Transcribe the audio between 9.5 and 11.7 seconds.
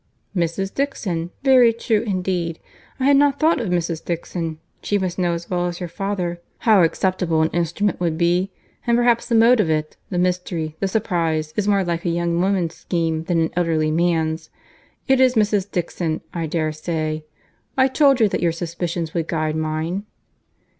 of it, the mystery, the surprize, is